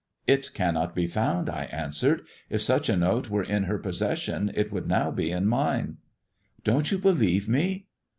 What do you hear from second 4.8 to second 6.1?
now be in mine."